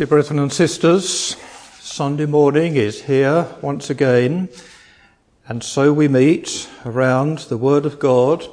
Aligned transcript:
Dear 0.00 0.06
brethren 0.06 0.38
and 0.38 0.50
sisters, 0.50 1.36
Sunday 1.78 2.24
morning 2.24 2.76
is 2.76 3.02
here 3.02 3.46
once 3.60 3.90
again, 3.90 4.48
and 5.46 5.62
so 5.62 5.92
we 5.92 6.08
meet 6.08 6.70
around 6.86 7.40
the 7.40 7.58
Word 7.58 7.84
of 7.84 7.98
God 7.98 8.46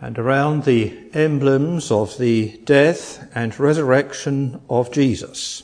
and 0.00 0.18
around 0.18 0.64
the 0.64 0.92
emblems 1.14 1.92
of 1.92 2.18
the 2.18 2.58
death 2.64 3.30
and 3.32 3.56
resurrection 3.60 4.60
of 4.68 4.90
Jesus. 4.90 5.62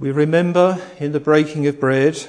We 0.00 0.10
remember 0.10 0.82
in 0.98 1.12
the 1.12 1.20
breaking 1.20 1.68
of 1.68 1.78
bread 1.78 2.26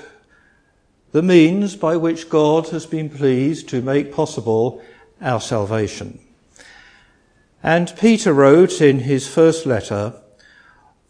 the 1.11 1.23
means 1.23 1.75
by 1.75 1.97
which 1.97 2.29
God 2.29 2.67
has 2.67 2.85
been 2.85 3.09
pleased 3.09 3.67
to 3.69 3.81
make 3.81 4.13
possible 4.13 4.79
our 5.19 5.41
salvation. 5.41 6.19
And 7.63 7.91
Peter 7.97 8.31
wrote 8.31 8.79
in 8.79 8.99
his 8.99 9.27
first 9.27 9.65
letter, 9.65 10.20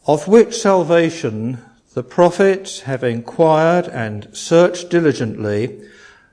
of 0.06 0.28
which 0.28 0.56
salvation 0.56 1.60
the 1.94 2.04
prophets 2.04 2.82
have 2.82 3.04
inquired 3.04 3.88
and 3.88 4.36
searched 4.36 4.90
diligently, 4.90 5.82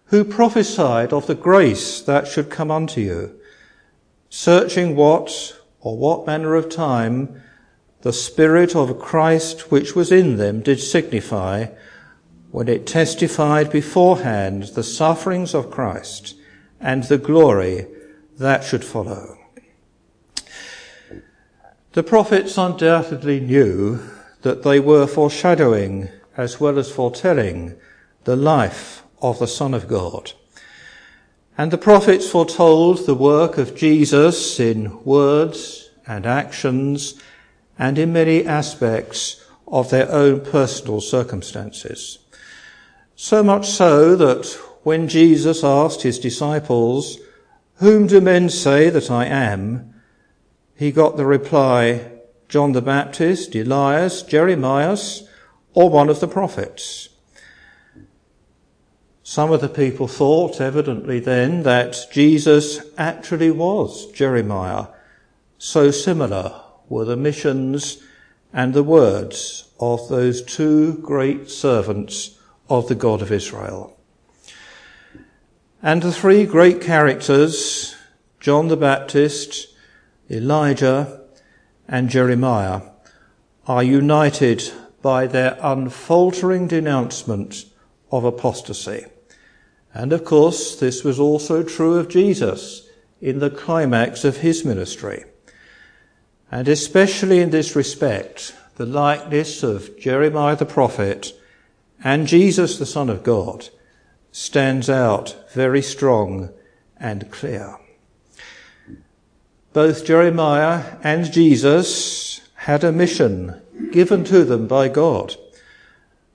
who 0.06 0.24
prophesied 0.24 1.12
of 1.12 1.26
the 1.26 1.34
grace 1.34 2.00
that 2.00 2.26
should 2.26 2.48
come 2.48 2.70
unto 2.70 3.00
you, 3.00 3.38
searching 4.30 4.96
what 4.96 5.56
or 5.80 5.96
what 5.98 6.26
manner 6.26 6.54
of 6.54 6.68
time 6.68 7.42
the 8.02 8.12
Spirit 8.12 8.76
of 8.76 8.98
Christ 8.98 9.70
which 9.70 9.96
was 9.96 10.12
in 10.12 10.36
them 10.36 10.60
did 10.60 10.80
signify 10.80 11.66
when 12.50 12.68
it 12.68 12.86
testified 12.86 13.70
beforehand 13.70 14.62
the 14.74 14.82
sufferings 14.82 15.54
of 15.54 15.70
Christ 15.70 16.36
and 16.80 17.02
the 17.04 17.18
glory 17.18 17.86
that 18.38 18.64
should 18.64 18.84
follow. 18.84 19.37
The 21.98 22.04
prophets 22.04 22.56
undoubtedly 22.56 23.40
knew 23.40 23.98
that 24.42 24.62
they 24.62 24.78
were 24.78 25.08
foreshadowing 25.08 26.08
as 26.36 26.60
well 26.60 26.78
as 26.78 26.92
foretelling 26.92 27.74
the 28.22 28.36
life 28.36 29.02
of 29.20 29.40
the 29.40 29.48
Son 29.48 29.74
of 29.74 29.88
God. 29.88 30.30
And 31.58 31.72
the 31.72 31.76
prophets 31.76 32.30
foretold 32.30 33.04
the 33.04 33.16
work 33.16 33.58
of 33.58 33.74
Jesus 33.74 34.60
in 34.60 35.02
words 35.02 35.90
and 36.06 36.24
actions 36.24 37.20
and 37.76 37.98
in 37.98 38.12
many 38.12 38.46
aspects 38.46 39.44
of 39.66 39.90
their 39.90 40.08
own 40.12 40.42
personal 40.42 41.00
circumstances. 41.00 42.20
So 43.16 43.42
much 43.42 43.68
so 43.68 44.14
that 44.14 44.46
when 44.84 45.08
Jesus 45.08 45.64
asked 45.64 46.02
his 46.02 46.20
disciples, 46.20 47.18
Whom 47.78 48.06
do 48.06 48.20
men 48.20 48.50
say 48.50 48.88
that 48.88 49.10
I 49.10 49.24
am? 49.24 49.94
He 50.78 50.92
got 50.92 51.16
the 51.16 51.26
reply, 51.26 52.08
John 52.48 52.70
the 52.70 52.80
Baptist, 52.80 53.56
Elias, 53.56 54.22
Jeremias, 54.22 55.24
or 55.74 55.90
one 55.90 56.08
of 56.08 56.20
the 56.20 56.28
prophets. 56.28 57.08
Some 59.24 59.50
of 59.50 59.60
the 59.60 59.68
people 59.68 60.06
thought, 60.06 60.60
evidently 60.60 61.18
then, 61.18 61.64
that 61.64 62.06
Jesus 62.12 62.80
actually 62.96 63.50
was 63.50 64.06
Jeremiah. 64.12 64.86
So 65.58 65.90
similar 65.90 66.62
were 66.88 67.04
the 67.04 67.16
missions 67.16 68.00
and 68.52 68.72
the 68.72 68.84
words 68.84 69.68
of 69.80 70.08
those 70.08 70.42
two 70.42 70.94
great 70.98 71.50
servants 71.50 72.38
of 72.70 72.86
the 72.86 72.94
God 72.94 73.20
of 73.20 73.32
Israel. 73.32 73.98
And 75.82 76.02
the 76.02 76.12
three 76.12 76.46
great 76.46 76.80
characters, 76.80 77.96
John 78.38 78.68
the 78.68 78.76
Baptist, 78.76 79.67
Elijah 80.30 81.22
and 81.88 82.10
Jeremiah 82.10 82.82
are 83.66 83.82
united 83.82 84.70
by 85.00 85.26
their 85.26 85.58
unfaltering 85.62 86.68
denouncement 86.68 87.64
of 88.10 88.24
apostasy. 88.24 89.06
And 89.94 90.12
of 90.12 90.24
course, 90.24 90.76
this 90.76 91.02
was 91.02 91.18
also 91.18 91.62
true 91.62 91.98
of 91.98 92.08
Jesus 92.08 92.88
in 93.20 93.38
the 93.38 93.50
climax 93.50 94.24
of 94.24 94.38
his 94.38 94.64
ministry. 94.64 95.24
And 96.50 96.68
especially 96.68 97.40
in 97.40 97.50
this 97.50 97.74
respect, 97.74 98.54
the 98.76 98.86
likeness 98.86 99.62
of 99.62 99.98
Jeremiah 99.98 100.56
the 100.56 100.66
prophet 100.66 101.32
and 102.02 102.26
Jesus 102.26 102.78
the 102.78 102.86
Son 102.86 103.10
of 103.10 103.22
God 103.22 103.68
stands 104.30 104.88
out 104.88 105.36
very 105.52 105.82
strong 105.82 106.50
and 106.98 107.30
clear. 107.30 107.76
Both 109.78 110.04
Jeremiah 110.06 110.96
and 111.04 111.32
Jesus 111.32 112.40
had 112.54 112.82
a 112.82 112.90
mission 112.90 113.62
given 113.92 114.24
to 114.24 114.42
them 114.44 114.66
by 114.66 114.88
God. 114.88 115.36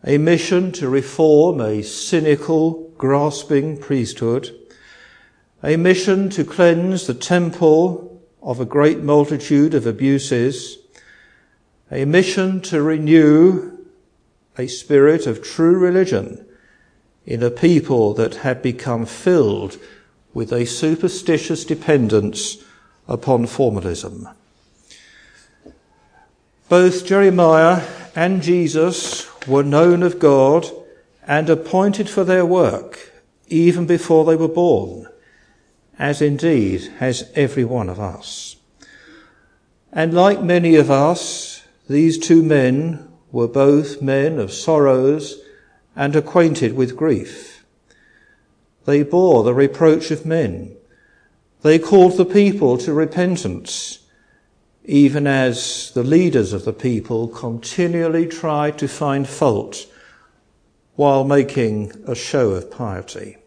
A 0.05 0.17
mission 0.17 0.71
to 0.71 0.87
reform 0.87 1.59
a 1.59 1.81
cynical, 1.81 2.89
grasping 2.97 3.77
priesthood. 3.79 4.57
A 5.61 5.75
mission 5.75 6.29
to 6.29 6.45
cleanse 6.45 7.05
the 7.05 7.13
temple 7.13 8.21
of 8.41 8.61
a 8.61 8.65
great 8.65 8.99
multitude 8.99 9.73
of 9.73 9.85
abuses. 9.85 10.77
A 11.91 12.05
mission 12.05 12.61
to 12.61 12.81
renew 12.81 13.77
a 14.57 14.67
spirit 14.67 15.27
of 15.27 15.43
true 15.43 15.77
religion 15.77 16.45
in 17.25 17.43
a 17.43 17.51
people 17.51 18.13
that 18.13 18.35
had 18.35 18.61
become 18.61 19.05
filled 19.05 19.77
with 20.33 20.53
a 20.53 20.65
superstitious 20.65 21.65
dependence 21.65 22.63
upon 23.07 23.45
formalism. 23.45 24.27
Both 26.69 27.05
Jeremiah 27.05 27.85
and 28.15 28.41
Jesus 28.41 29.29
were 29.47 29.63
known 29.63 30.03
of 30.03 30.19
God 30.19 30.67
and 31.27 31.49
appointed 31.49 32.09
for 32.09 32.23
their 32.23 32.45
work 32.45 33.11
even 33.47 33.85
before 33.85 34.25
they 34.25 34.35
were 34.35 34.47
born, 34.47 35.07
as 35.99 36.21
indeed 36.21 36.81
has 36.97 37.31
every 37.35 37.63
one 37.63 37.89
of 37.89 37.99
us. 37.99 38.55
And 39.91 40.13
like 40.13 40.41
many 40.41 40.75
of 40.75 40.89
us, 40.89 41.63
these 41.87 42.17
two 42.17 42.41
men 42.41 43.07
were 43.31 43.47
both 43.47 44.01
men 44.01 44.39
of 44.39 44.51
sorrows 44.51 45.39
and 45.95 46.15
acquainted 46.15 46.73
with 46.73 46.97
grief. 46.97 47.63
They 48.85 49.03
bore 49.03 49.43
the 49.43 49.53
reproach 49.53 50.09
of 50.11 50.25
men 50.25 50.75
they 51.63 51.79
called 51.79 52.17
the 52.17 52.25
people 52.25 52.77
to 52.77 52.93
repentance, 52.93 53.99
even 54.85 55.25
as 55.25 55.91
the 55.95 56.03
leaders 56.03 56.51
of 56.51 56.65
the 56.65 56.73
people 56.73 57.27
continually 57.29 58.27
tried 58.27 58.77
to 58.77 58.87
find 58.87 59.27
fault 59.27 59.87
while 60.95 61.23
making 61.23 61.91
a 62.05 62.13
show 62.13 62.51
of 62.51 62.69
piety. 62.69 63.37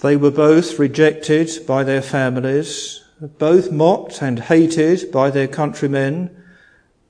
They 0.00 0.16
were 0.16 0.30
both 0.30 0.78
rejected 0.78 1.50
by 1.66 1.82
their 1.84 2.02
families, 2.02 3.02
both 3.38 3.72
mocked 3.72 4.20
and 4.20 4.38
hated 4.38 5.10
by 5.10 5.30
their 5.30 5.48
countrymen, 5.48 6.36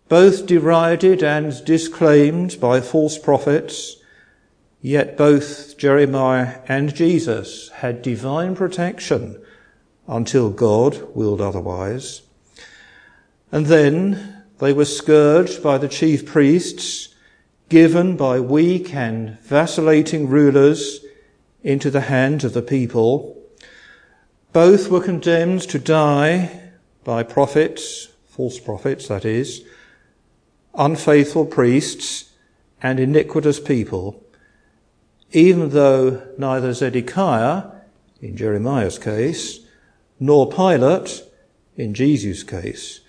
both 0.09 0.47
derided 0.47 1.25
and 1.25 1.65
disclaimed 1.65 2.61
by 2.61 2.81
false 2.81 3.19
prophets, 3.19 3.97
Yet 4.87 5.17
both 5.17 5.79
Jeremiah 5.79 6.59
and 6.69 6.95
Jesus 6.95 7.71
had 7.71 8.03
divine 8.03 8.55
protection 8.55 9.43
until 10.07 10.51
God 10.51 11.09
willed 11.15 11.41
otherwise. 11.41 12.21
And 13.51 13.65
then 13.65 14.43
they 14.59 14.75
were 14.75 14.85
scourged 14.85 15.63
by 15.63 15.79
the 15.79 15.89
chief 15.89 16.27
priests, 16.27 17.15
given 17.71 18.19
by 18.19 18.41
weak 18.41 18.95
and 18.95 19.41
vacillating 19.41 20.29
rulers 20.29 21.01
into 21.63 21.91
the 21.91 22.03
hands 22.03 22.45
of 22.45 22.53
the 22.53 22.61
people. 22.61 23.43
Both 24.53 24.91
were 24.91 25.01
condemned 25.01 25.63
to 25.71 25.79
die 25.79 26.61
by 27.05 27.23
prophets, 27.23 28.09
false 28.27 28.61
prophets 28.61 29.09
that 29.09 29.25
is, 29.25 29.65
unfaithful 30.75 31.47
priests 31.47 32.33
and 32.83 33.01
iniquitous 33.01 33.59
people 33.59 34.21
even 35.35 35.71
though 35.71 36.23
neither 36.39 36.73
Zedekiah, 36.73 37.65
in 38.21 38.37
Jeremiah's 38.37 38.99
case, 38.99 39.59
nor 40.21 40.49
Pilate, 40.49 41.25
in 41.77 41.93
Jesus' 41.93 42.45
case, 42.45 43.01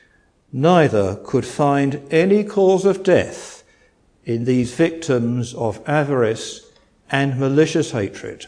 neither 0.51 1.17
could 1.23 1.45
find 1.45 2.01
any 2.09 2.43
cause 2.43 2.83
of 2.83 3.03
death 3.03 3.63
in 4.23 4.45
these 4.45 4.73
victims 4.73 5.53
of 5.53 5.87
avarice 5.87 6.61
and 7.11 7.39
malicious 7.39 7.91
hatred. 7.91 8.47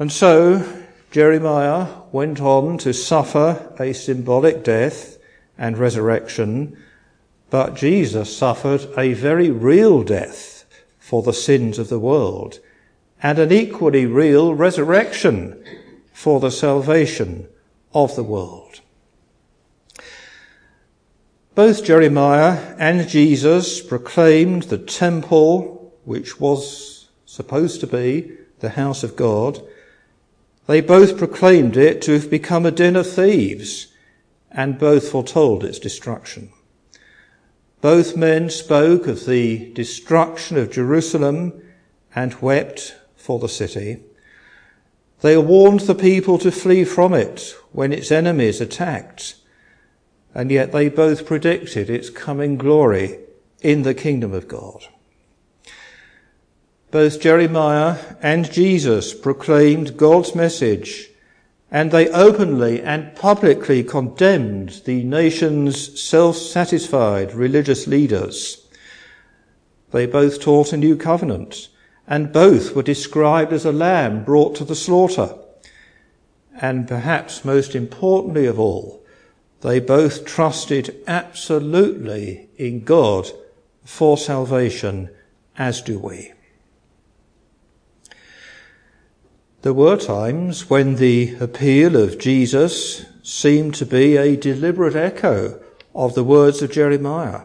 And 0.00 0.10
so 0.10 0.82
Jeremiah 1.12 1.86
went 2.10 2.40
on 2.40 2.78
to 2.78 2.92
suffer 2.92 3.72
a 3.78 3.92
symbolic 3.92 4.64
death 4.64 5.18
and 5.56 5.78
resurrection, 5.78 6.76
but 7.48 7.76
Jesus 7.76 8.36
suffered 8.36 8.88
a 8.98 9.12
very 9.12 9.50
real 9.50 10.02
death 10.02 10.57
for 11.08 11.22
the 11.22 11.32
sins 11.32 11.78
of 11.78 11.88
the 11.88 11.98
world, 11.98 12.60
and 13.22 13.38
an 13.38 13.50
equally 13.50 14.04
real 14.04 14.54
resurrection 14.54 15.58
for 16.12 16.38
the 16.38 16.50
salvation 16.50 17.48
of 17.94 18.14
the 18.14 18.22
world. 18.22 18.82
Both 21.54 21.82
Jeremiah 21.82 22.76
and 22.78 23.08
Jesus 23.08 23.80
proclaimed 23.80 24.64
the 24.64 24.76
temple, 24.76 25.94
which 26.04 26.38
was 26.38 27.08
supposed 27.24 27.80
to 27.80 27.86
be 27.86 28.30
the 28.58 28.76
house 28.80 29.02
of 29.02 29.16
God, 29.16 29.62
they 30.66 30.82
both 30.82 31.16
proclaimed 31.16 31.78
it 31.78 32.02
to 32.02 32.12
have 32.12 32.28
become 32.28 32.66
a 32.66 32.70
den 32.70 32.96
of 32.96 33.10
thieves, 33.10 33.86
and 34.50 34.78
both 34.78 35.08
foretold 35.08 35.64
its 35.64 35.78
destruction. 35.78 36.50
Both 37.80 38.16
men 38.16 38.50
spoke 38.50 39.06
of 39.06 39.26
the 39.26 39.72
destruction 39.72 40.56
of 40.56 40.72
Jerusalem 40.72 41.62
and 42.14 42.34
wept 42.42 42.96
for 43.16 43.38
the 43.38 43.48
city. 43.48 44.00
They 45.20 45.36
warned 45.36 45.80
the 45.80 45.94
people 45.94 46.38
to 46.38 46.50
flee 46.50 46.84
from 46.84 47.14
it 47.14 47.54
when 47.72 47.92
its 47.92 48.10
enemies 48.10 48.60
attacked, 48.60 49.36
and 50.34 50.50
yet 50.50 50.72
they 50.72 50.88
both 50.88 51.26
predicted 51.26 51.88
its 51.88 52.10
coming 52.10 52.56
glory 52.56 53.18
in 53.60 53.82
the 53.82 53.94
kingdom 53.94 54.32
of 54.32 54.48
God. 54.48 54.86
Both 56.90 57.20
Jeremiah 57.20 58.16
and 58.22 58.50
Jesus 58.50 59.12
proclaimed 59.12 59.96
God's 59.96 60.34
message, 60.34 61.10
and 61.70 61.90
they 61.90 62.08
openly 62.08 62.80
and 62.80 63.14
publicly 63.14 63.84
condemned 63.84 64.80
the 64.84 65.02
nation's 65.04 66.00
self-satisfied 66.00 67.34
religious 67.34 67.86
leaders. 67.86 68.66
They 69.90 70.06
both 70.06 70.40
taught 70.40 70.72
a 70.72 70.78
new 70.78 70.96
covenant 70.96 71.68
and 72.06 72.32
both 72.32 72.74
were 72.74 72.82
described 72.82 73.52
as 73.52 73.66
a 73.66 73.72
lamb 73.72 74.24
brought 74.24 74.54
to 74.56 74.64
the 74.64 74.74
slaughter. 74.74 75.34
And 76.60 76.88
perhaps 76.88 77.44
most 77.44 77.74
importantly 77.74 78.46
of 78.46 78.58
all, 78.58 79.04
they 79.60 79.78
both 79.78 80.24
trusted 80.24 80.96
absolutely 81.06 82.48
in 82.56 82.84
God 82.84 83.28
for 83.84 84.16
salvation, 84.16 85.10
as 85.56 85.82
do 85.82 85.98
we. 85.98 86.32
There 89.62 89.72
were 89.72 89.96
times 89.96 90.70
when 90.70 90.94
the 90.96 91.34
appeal 91.40 91.96
of 91.96 92.18
Jesus 92.18 93.04
seemed 93.24 93.74
to 93.74 93.84
be 93.84 94.16
a 94.16 94.36
deliberate 94.36 94.94
echo 94.94 95.60
of 95.92 96.14
the 96.14 96.22
words 96.22 96.62
of 96.62 96.70
Jeremiah. 96.70 97.42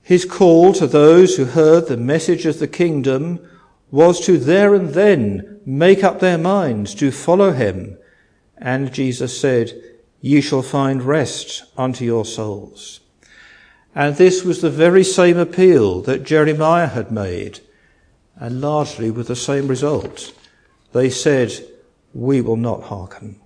His 0.00 0.24
call 0.24 0.72
to 0.72 0.86
those 0.86 1.36
who 1.36 1.44
heard 1.44 1.86
the 1.86 1.98
message 1.98 2.46
of 2.46 2.60
the 2.60 2.66
kingdom 2.66 3.46
was 3.90 4.24
to 4.24 4.38
there 4.38 4.74
and 4.74 4.90
then 4.90 5.60
make 5.66 6.02
up 6.02 6.20
their 6.20 6.38
minds 6.38 6.94
to 6.94 7.10
follow 7.10 7.52
him. 7.52 7.98
And 8.56 8.94
Jesus 8.94 9.38
said, 9.38 9.72
Ye 10.22 10.40
shall 10.40 10.62
find 10.62 11.02
rest 11.02 11.64
unto 11.76 12.06
your 12.06 12.24
souls. 12.24 13.00
And 13.94 14.16
this 14.16 14.44
was 14.44 14.62
the 14.62 14.70
very 14.70 15.04
same 15.04 15.36
appeal 15.36 16.00
that 16.02 16.22
Jeremiah 16.22 16.86
had 16.86 17.12
made, 17.12 17.60
and 18.36 18.62
largely 18.62 19.10
with 19.10 19.28
the 19.28 19.36
same 19.36 19.68
result. 19.68 20.32
They 20.96 21.10
said, 21.10 21.52
We 22.14 22.40
will 22.40 22.56
not 22.56 22.84
hearken. 22.84 23.38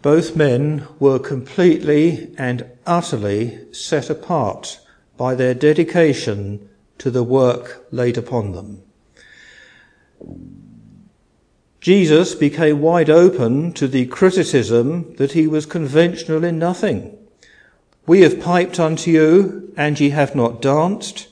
Both 0.00 0.34
men 0.34 0.86
were 0.98 1.18
completely 1.18 2.34
and 2.38 2.64
utterly 2.86 3.58
set 3.74 4.08
apart 4.08 4.80
by 5.18 5.34
their 5.34 5.52
dedication 5.52 6.66
to 6.96 7.10
the 7.10 7.22
work 7.22 7.84
laid 7.90 8.16
upon 8.16 8.52
them. 8.52 8.82
Jesus 11.82 12.34
became 12.34 12.80
wide 12.80 13.10
open 13.10 13.74
to 13.74 13.86
the 13.86 14.06
criticism 14.06 15.14
that 15.16 15.32
he 15.32 15.46
was 15.46 15.66
conventional 15.66 16.42
in 16.42 16.58
nothing. 16.58 17.18
We 18.06 18.22
have 18.22 18.40
piped 18.40 18.80
unto 18.80 19.10
you, 19.10 19.74
and 19.76 20.00
ye 20.00 20.08
have 20.08 20.34
not 20.34 20.62
danced. 20.62 21.28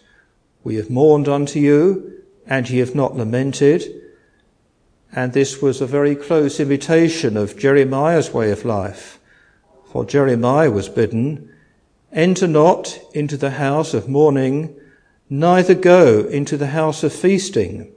We 0.64 0.74
have 0.74 0.90
mourned 0.90 1.30
unto 1.30 1.58
you, 1.58 2.18
and 2.48 2.68
ye 2.68 2.78
have 2.78 2.94
not 2.94 3.16
lamented. 3.16 3.84
And 5.12 5.32
this 5.32 5.62
was 5.62 5.80
a 5.80 5.86
very 5.86 6.16
close 6.16 6.58
imitation 6.58 7.36
of 7.36 7.58
Jeremiah's 7.58 8.32
way 8.32 8.50
of 8.50 8.64
life. 8.64 9.20
For 9.92 10.04
Jeremiah 10.04 10.70
was 10.70 10.88
bidden, 10.88 11.52
Enter 12.12 12.46
not 12.48 12.98
into 13.12 13.36
the 13.36 13.50
house 13.50 13.92
of 13.92 14.08
mourning, 14.08 14.74
neither 15.28 15.74
go 15.74 16.20
into 16.20 16.56
the 16.56 16.68
house 16.68 17.02
of 17.02 17.12
feasting. 17.12 17.92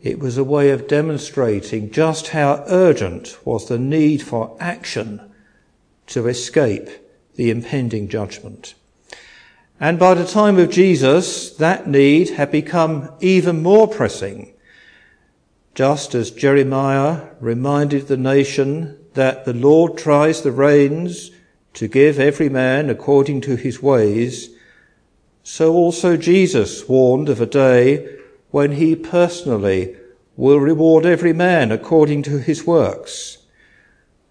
It 0.00 0.18
was 0.18 0.36
a 0.36 0.44
way 0.44 0.70
of 0.70 0.86
demonstrating 0.86 1.90
just 1.90 2.28
how 2.28 2.64
urgent 2.68 3.38
was 3.44 3.66
the 3.66 3.78
need 3.78 4.22
for 4.22 4.56
action 4.60 5.32
to 6.08 6.28
escape 6.28 6.88
the 7.34 7.50
impending 7.50 8.08
judgment. 8.08 8.74
And 9.80 9.98
by 9.98 10.14
the 10.14 10.26
time 10.26 10.58
of 10.58 10.70
Jesus, 10.70 11.50
that 11.56 11.86
need 11.86 12.30
had 12.30 12.50
become 12.50 13.12
even 13.20 13.62
more 13.62 13.88
pressing 13.88 14.54
just 15.78 16.12
as 16.12 16.32
Jeremiah 16.32 17.28
reminded 17.38 18.08
the 18.08 18.16
nation 18.16 18.98
that 19.14 19.44
the 19.44 19.52
Lord 19.52 19.96
tries 19.96 20.42
the 20.42 20.50
reins 20.50 21.30
to 21.74 21.86
give 21.86 22.18
every 22.18 22.48
man 22.48 22.90
according 22.90 23.42
to 23.42 23.54
his 23.54 23.80
ways, 23.80 24.50
so 25.44 25.74
also 25.74 26.16
Jesus 26.16 26.88
warned 26.88 27.28
of 27.28 27.40
a 27.40 27.46
day 27.46 28.08
when 28.50 28.72
he 28.72 28.96
personally 28.96 29.96
will 30.36 30.58
reward 30.58 31.06
every 31.06 31.32
man 31.32 31.70
according 31.70 32.24
to 32.24 32.38
his 32.38 32.66
works. 32.66 33.38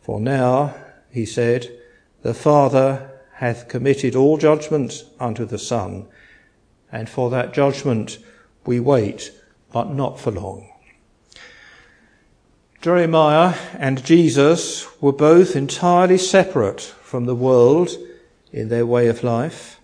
For 0.02 0.20
now, 0.20 0.76
he 1.10 1.26
said, 1.26 1.72
the 2.24 2.34
Father 2.34 3.10
hath 3.38 3.68
committed 3.68 4.16
all 4.16 4.36
judgment 4.36 5.04
unto 5.19 5.45
the 5.45 5.60
Son, 5.60 6.07
and 6.92 7.07
for 7.07 7.30
that 7.30 7.54
judgment 7.54 8.18
we 8.66 8.80
wait, 8.80 9.31
but 9.72 9.94
not 9.94 10.19
for 10.19 10.31
long. 10.31 10.68
Jeremiah 12.81 13.54
and 13.78 14.04
Jesus 14.04 14.88
were 15.00 15.13
both 15.13 15.56
entirely 15.56 16.18
separate 16.18 16.81
from 16.81 17.25
the 17.25 17.36
world 17.36 17.92
in 18.51 18.69
their 18.69 18.88
way 18.88 19.07
of 19.07 19.24
life. 19.24 19.80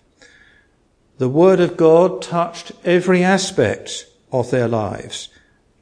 The 1.18 1.28
Word 1.28 1.60
of 1.60 1.76
God 1.76 2.22
touched 2.22 2.72
every 2.84 3.22
aspect 3.22 4.06
of 4.32 4.50
their 4.50 4.66
lives, 4.66 5.28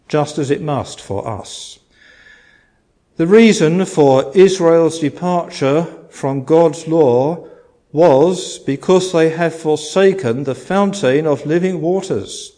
just 0.09 0.37
as 0.37 0.51
it 0.51 0.61
must 0.61 1.01
for 1.01 1.27
us. 1.27 1.79
The 3.17 3.27
reason 3.27 3.87
for 3.87 4.31
Israel's 4.35 4.99
departure 4.99 5.85
from 6.11 6.45
God's 6.45 6.87
law 6.87 7.49
was 7.93 8.59
because 8.59 9.13
they 9.13 9.31
have 9.31 9.55
forsaken 9.55 10.45
the 10.45 10.55
fountain 10.55 11.27
of 11.27 11.47
living 11.47 11.81
waters. 11.81 12.53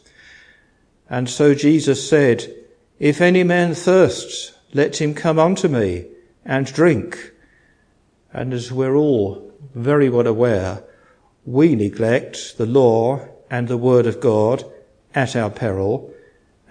And 1.10 1.28
so 1.28 1.54
Jesus 1.54 2.08
said, 2.08 2.54
if 2.98 3.20
any 3.20 3.42
man 3.42 3.74
thirsts, 3.74 4.52
let 4.72 5.00
him 5.00 5.14
come 5.14 5.38
unto 5.38 5.68
me 5.68 6.06
and 6.44 6.66
drink. 6.66 7.32
And 8.32 8.52
as 8.52 8.72
we're 8.72 8.96
all 8.96 9.52
very 9.74 10.08
well 10.08 10.26
aware, 10.26 10.84
we 11.44 11.74
neglect 11.74 12.56
the 12.56 12.66
law 12.66 13.28
and 13.50 13.68
the 13.68 13.76
word 13.76 14.06
of 14.06 14.20
God 14.20 14.64
at 15.14 15.36
our 15.36 15.50
peril. 15.50 16.12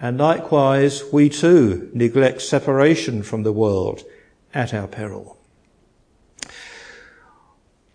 And 0.00 0.18
likewise, 0.18 1.04
we 1.12 1.28
too 1.28 1.90
neglect 1.94 2.42
separation 2.42 3.22
from 3.22 3.42
the 3.42 3.52
world 3.52 4.02
at 4.52 4.74
our 4.74 4.88
peril. 4.88 5.38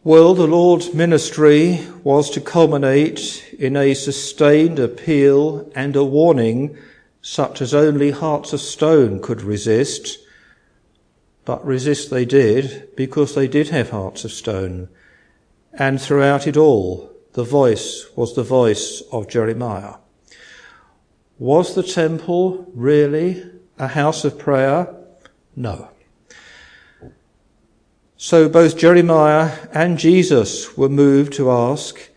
Well, 0.06 0.34
the 0.34 0.48
Lord's 0.48 0.94
ministry 0.94 1.86
was 2.06 2.30
to 2.30 2.40
culminate 2.40 3.54
in 3.60 3.76
a 3.76 3.94
sustained 3.94 4.80
appeal 4.80 5.70
and 5.76 5.94
a 5.94 6.06
warning 6.06 6.78
such 7.22 7.62
as 7.62 7.74
only 7.74 8.12
hearts 8.12 8.54
of 8.54 8.62
stone 8.62 9.22
could 9.22 9.42
resist. 9.42 10.20
But 11.44 11.66
resist 11.66 12.12
they 12.12 12.24
did 12.24 12.96
because 12.96 13.36
they 13.36 13.50
did 13.50 13.70
have 13.70 13.90
hearts 13.90 14.24
of 14.24 14.32
stone. 14.32 14.88
And 15.74 16.02
throughout 16.02 16.48
it 16.48 16.56
all, 16.56 17.12
the 17.34 17.44
voice 17.44 18.06
was 18.16 18.36
the 18.36 18.44
voice 18.44 19.04
of 19.12 19.28
Jeremiah. 19.28 19.96
Was 21.40 21.76
the 21.76 21.84
temple 21.84 22.72
really 22.74 23.44
a 23.78 23.90
house 23.90 24.24
of 24.24 24.40
prayer? 24.40 24.96
No. 25.58 25.90
So 28.22 28.50
both 28.50 28.78
Jeremiah 28.78 29.54
and 29.72 29.98
Jesus 29.98 30.76
were 30.76 30.90
moved 30.90 31.32
to 31.36 31.50
ask, 31.50 32.10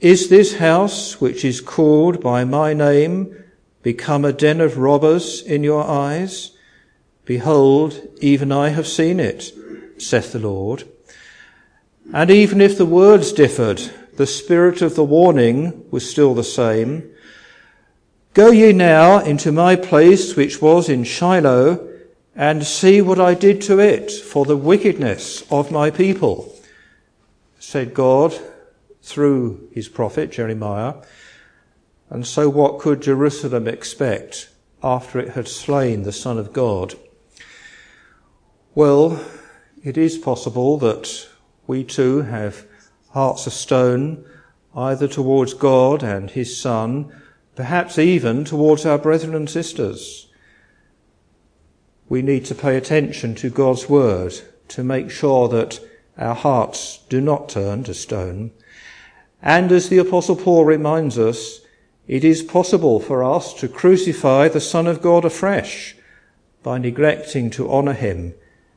is 0.00 0.28
this 0.28 0.58
house 0.58 1.20
which 1.20 1.44
is 1.44 1.60
called 1.60 2.22
by 2.22 2.44
my 2.44 2.74
name 2.74 3.34
become 3.82 4.24
a 4.24 4.32
den 4.32 4.60
of 4.60 4.78
robbers 4.78 5.42
in 5.42 5.64
your 5.64 5.82
eyes? 5.82 6.52
Behold, 7.24 8.00
even 8.20 8.52
I 8.52 8.68
have 8.68 8.86
seen 8.86 9.18
it, 9.18 9.52
saith 10.00 10.30
the 10.30 10.38
Lord. 10.38 10.84
And 12.14 12.30
even 12.30 12.60
if 12.60 12.78
the 12.78 12.86
words 12.86 13.32
differed, 13.32 13.78
the 14.14 14.28
spirit 14.28 14.80
of 14.80 14.94
the 14.94 15.02
warning 15.02 15.84
was 15.90 16.08
still 16.08 16.34
the 16.34 16.44
same. 16.44 17.10
Go 18.32 18.52
ye 18.52 18.72
now 18.72 19.18
into 19.18 19.50
my 19.50 19.74
place 19.74 20.36
which 20.36 20.62
was 20.62 20.88
in 20.88 21.02
Shiloh, 21.02 21.87
and 22.38 22.64
see 22.64 23.02
what 23.02 23.18
I 23.18 23.34
did 23.34 23.60
to 23.62 23.80
it 23.80 24.12
for 24.12 24.44
the 24.44 24.56
wickedness 24.56 25.42
of 25.50 25.72
my 25.72 25.90
people, 25.90 26.54
said 27.58 27.92
God 27.92 28.32
through 29.02 29.68
his 29.72 29.88
prophet 29.88 30.30
Jeremiah. 30.30 30.94
And 32.08 32.24
so 32.24 32.48
what 32.48 32.78
could 32.78 33.02
Jerusalem 33.02 33.66
expect 33.66 34.50
after 34.84 35.18
it 35.18 35.30
had 35.30 35.48
slain 35.48 36.04
the 36.04 36.12
Son 36.12 36.38
of 36.38 36.52
God? 36.52 36.94
Well, 38.72 39.20
it 39.82 39.98
is 39.98 40.16
possible 40.16 40.78
that 40.78 41.28
we 41.66 41.82
too 41.82 42.22
have 42.22 42.66
hearts 43.10 43.48
of 43.48 43.52
stone, 43.52 44.24
either 44.76 45.08
towards 45.08 45.54
God 45.54 46.04
and 46.04 46.30
his 46.30 46.56
Son, 46.56 47.12
perhaps 47.56 47.98
even 47.98 48.44
towards 48.44 48.86
our 48.86 48.96
brethren 48.96 49.34
and 49.34 49.50
sisters. 49.50 50.27
We 52.08 52.22
need 52.22 52.44
to 52.46 52.54
pay 52.54 52.76
attention 52.76 53.34
to 53.36 53.50
God's 53.50 53.88
word 53.88 54.34
to 54.68 54.84
make 54.84 55.10
sure 55.10 55.48
that 55.48 55.80
our 56.16 56.34
hearts 56.34 57.00
do 57.08 57.20
not 57.20 57.48
turn 57.48 57.84
to 57.84 57.94
stone. 57.94 58.50
And 59.42 59.70
as 59.70 59.88
the 59.88 59.98
apostle 59.98 60.36
Paul 60.36 60.64
reminds 60.64 61.18
us, 61.18 61.60
it 62.06 62.24
is 62.24 62.42
possible 62.42 63.00
for 63.00 63.22
us 63.22 63.52
to 63.54 63.68
crucify 63.68 64.48
the 64.48 64.60
Son 64.60 64.86
of 64.86 65.02
God 65.02 65.24
afresh 65.24 65.94
by 66.62 66.78
neglecting 66.78 67.50
to 67.50 67.70
honour 67.70 67.92
him 67.92 68.34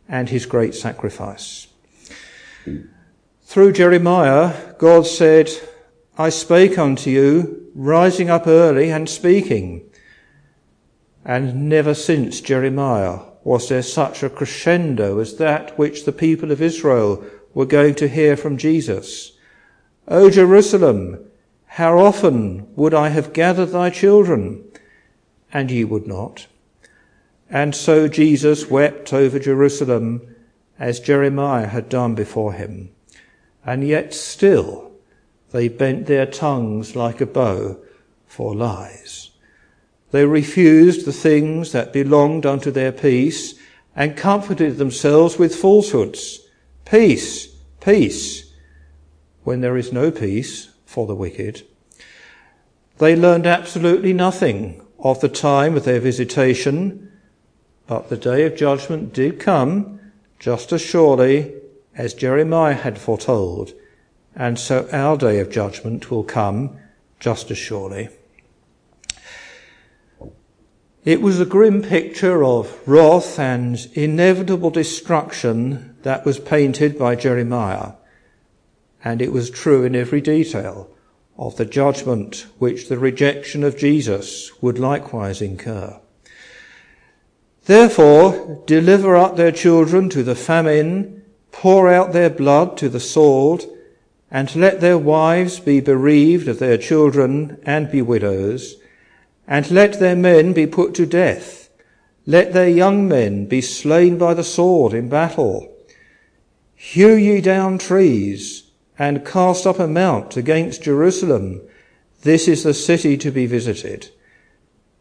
and 0.07 0.29
his 0.29 0.45
great 0.45 0.75
sacrifice. 0.75 1.67
Through 3.43 3.71
Jeremiah, 3.71 4.73
God 4.77 5.07
said, 5.07 5.49
I 6.17 6.29
spake 6.29 6.77
unto 6.77 7.09
you, 7.09 7.71
rising 7.73 8.29
up 8.29 8.47
early 8.47 8.91
and 8.91 9.09
speaking. 9.09 9.89
And 11.25 11.69
never 11.69 11.93
since 11.93 12.41
Jeremiah 12.41 13.19
was 13.43 13.69
there 13.69 13.81
such 13.81 14.23
a 14.23 14.29
crescendo 14.29 15.19
as 15.19 15.37
that 15.37 15.77
which 15.77 16.05
the 16.05 16.11
people 16.11 16.51
of 16.51 16.61
Israel 16.61 17.23
were 17.53 17.65
going 17.65 17.95
to 17.95 18.07
hear 18.07 18.37
from 18.37 18.57
Jesus. 18.57 19.33
O 20.07 20.29
Jerusalem, 20.29 21.19
how 21.65 21.99
often 21.99 22.67
would 22.75 22.93
I 22.93 23.09
have 23.09 23.33
gathered 23.33 23.67
thy 23.67 23.89
children, 23.89 24.63
and 25.53 25.71
ye 25.71 25.83
would 25.83 26.07
not? 26.07 26.47
And 27.49 27.75
so 27.75 28.07
Jesus 28.07 28.69
wept 28.69 29.13
over 29.13 29.39
Jerusalem 29.39 30.35
as 30.79 30.99
Jeremiah 30.99 31.67
had 31.67 31.89
done 31.89 32.15
before 32.15 32.53
him. 32.53 32.89
And 33.65 33.87
yet 33.87 34.13
still 34.13 34.91
they 35.51 35.67
bent 35.67 36.07
their 36.07 36.25
tongues 36.25 36.95
like 36.95 37.21
a 37.21 37.25
bow 37.25 37.77
for 38.25 38.55
lies. 38.55 39.30
They 40.11 40.25
refused 40.25 41.05
the 41.05 41.13
things 41.13 41.71
that 41.71 41.93
belonged 41.93 42.45
unto 42.45 42.69
their 42.69 42.91
peace 42.91 43.55
and 43.95 44.15
comforted 44.15 44.77
themselves 44.77 45.39
with 45.39 45.55
falsehoods. 45.55 46.39
Peace, 46.85 47.47
peace, 47.79 48.53
when 49.43 49.61
there 49.61 49.77
is 49.77 49.91
no 49.91 50.11
peace 50.11 50.69
for 50.85 51.07
the 51.07 51.15
wicked. 51.15 51.65
They 52.97 53.15
learned 53.15 53.47
absolutely 53.47 54.13
nothing 54.13 54.85
of 54.99 55.21
the 55.21 55.29
time 55.29 55.75
of 55.75 55.85
their 55.85 55.99
visitation, 55.99 57.11
but 57.87 58.09
the 58.09 58.17
day 58.17 58.45
of 58.45 58.55
judgment 58.55 59.13
did 59.13 59.39
come 59.39 59.99
just 60.39 60.71
as 60.73 60.81
surely 60.81 61.53
as 61.95 62.13
Jeremiah 62.13 62.73
had 62.73 62.97
foretold, 62.97 63.73
and 64.35 64.59
so 64.59 64.87
our 64.91 65.17
day 65.17 65.39
of 65.39 65.49
judgment 65.49 66.11
will 66.11 66.23
come 66.23 66.77
just 67.19 67.49
as 67.51 67.57
surely. 67.57 68.09
It 71.03 71.21
was 71.21 71.39
a 71.39 71.45
grim 71.45 71.81
picture 71.81 72.43
of 72.43 72.79
wrath 72.87 73.39
and 73.39 73.87
inevitable 73.93 74.69
destruction 74.69 75.95
that 76.03 76.25
was 76.25 76.39
painted 76.39 76.97
by 76.97 77.15
Jeremiah 77.15 77.93
and 79.03 79.21
it 79.21 79.31
was 79.31 79.49
true 79.49 79.83
in 79.83 79.95
every 79.95 80.21
detail 80.21 80.89
of 81.37 81.55
the 81.55 81.65
judgment 81.65 82.45
which 82.59 82.87
the 82.87 82.99
rejection 82.99 83.63
of 83.63 83.77
Jesus 83.77 84.51
would 84.61 84.77
likewise 84.77 85.41
incur. 85.41 85.99
Therefore, 87.65 88.63
deliver 88.65 89.15
up 89.15 89.37
their 89.37 89.51
children 89.51 90.09
to 90.09 90.23
the 90.23 90.35
famine, 90.35 91.23
pour 91.51 91.89
out 91.89 92.13
their 92.13 92.29
blood 92.29 92.77
to 92.77 92.89
the 92.89 92.99
sword, 92.99 93.65
and 94.29 94.55
let 94.55 94.81
their 94.81 94.97
wives 94.97 95.59
be 95.59 95.79
bereaved 95.79 96.47
of 96.47 96.59
their 96.59 96.77
children 96.77 97.59
and 97.63 97.91
be 97.91 98.01
widows, 98.01 98.75
and 99.47 99.69
let 99.71 99.99
their 99.99 100.15
men 100.15 100.53
be 100.53 100.67
put 100.67 100.93
to 100.95 101.05
death. 101.05 101.69
Let 102.25 102.53
their 102.53 102.69
young 102.69 103.07
men 103.07 103.45
be 103.47 103.61
slain 103.61 104.17
by 104.17 104.33
the 104.33 104.43
sword 104.43 104.93
in 104.93 105.09
battle. 105.09 105.75
Hew 106.75 107.13
ye 107.13 107.41
down 107.41 107.77
trees, 107.77 108.71
and 108.97 109.25
cast 109.25 109.65
up 109.65 109.79
a 109.79 109.87
mount 109.87 110.37
against 110.37 110.83
Jerusalem. 110.83 111.61
This 112.21 112.47
is 112.47 112.63
the 112.63 112.73
city 112.73 113.17
to 113.17 113.31
be 113.31 113.47
visited. 113.47 114.09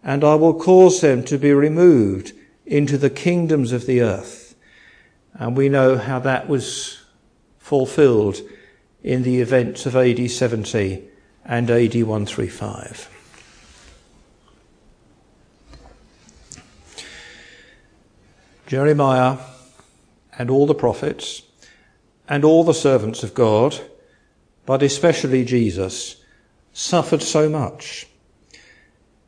And 0.02 0.24
I 0.24 0.36
will 0.36 0.58
cause 0.58 1.02
them 1.02 1.22
to 1.24 1.36
be 1.36 1.52
removed 1.52 2.32
into 2.64 2.96
the 2.96 3.10
kingdoms 3.10 3.72
of 3.72 3.84
the 3.84 4.00
earth. 4.00 4.54
And 5.34 5.56
we 5.56 5.68
know 5.68 5.98
how 5.98 6.18
that 6.20 6.48
was 6.48 7.02
fulfilled 7.58 8.40
in 9.02 9.22
the 9.22 9.40
events 9.40 9.84
of 9.86 9.96
AD 9.96 10.30
70 10.30 11.02
and 11.44 11.70
AD 11.70 11.94
135. 11.94 13.19
Jeremiah 18.70 19.38
and 20.38 20.48
all 20.48 20.64
the 20.64 20.76
prophets 20.76 21.42
and 22.28 22.44
all 22.44 22.62
the 22.62 22.72
servants 22.72 23.24
of 23.24 23.34
God, 23.34 23.80
but 24.64 24.80
especially 24.80 25.44
Jesus, 25.44 26.22
suffered 26.72 27.20
so 27.20 27.48
much. 27.48 28.06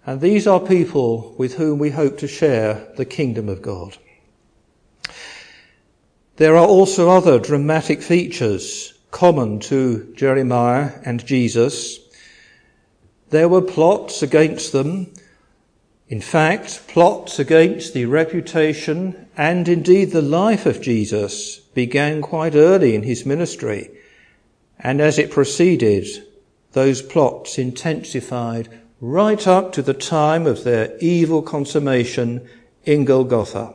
And 0.07 0.21
these 0.21 0.47
are 0.47 0.61
people 0.61 1.35
with 1.37 1.55
whom 1.55 1.81
we 1.81 1.91
hope 1.91 2.19
to 2.19 2.29
share 2.29 2.87
the 2.97 3.05
kingdom 3.05 3.49
of 3.49 3.63
God. 3.63 3.97
There 6.37 6.57
are 6.57 6.65
also 6.65 7.11
other 7.11 7.41
dramatic 7.41 8.01
features 8.01 8.95
common 9.11 9.59
to 9.59 10.15
Jeremiah 10.15 10.93
and 11.05 11.27
Jesus. 11.27 11.99
There 13.31 13.49
were 13.49 13.61
plots 13.61 14.23
against 14.23 14.71
them. 14.71 15.13
In 16.13 16.21
fact, 16.21 16.89
plots 16.89 17.39
against 17.39 17.95
the 17.95 18.05
reputation 18.05 19.29
and 19.35 19.67
indeed 19.67 20.11
the 20.11 20.21
life 20.21 20.67
of 20.67 20.83
Jesus 20.83 21.57
began 21.73 22.21
quite 22.21 22.55
early 22.55 22.95
in 22.95 23.03
his 23.03 23.25
ministry, 23.25 23.91
and 24.79 25.01
as 25.01 25.19
it 25.19 25.31
proceeded, 25.31 26.07
those 26.73 27.01
plots 27.01 27.57
intensified 27.57 28.69
right 29.01 29.47
up 29.47 29.73
to 29.73 29.81
the 29.81 29.95
time 29.95 30.47
of 30.47 30.65
their 30.65 30.99
evil 30.99 31.41
consummation 31.41 32.47
in 32.85 33.07
Golgotha. 33.07 33.73